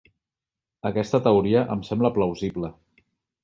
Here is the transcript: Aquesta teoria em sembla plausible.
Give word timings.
Aquesta 0.91 1.21
teoria 1.29 1.63
em 1.77 1.87
sembla 1.93 2.13
plausible. 2.19 2.75